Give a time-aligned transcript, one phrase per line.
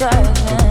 [0.00, 0.67] Never